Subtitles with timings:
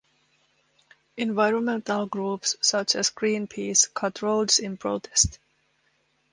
[1.15, 5.37] Environmental groups such as Greenpeace cut roads in protest.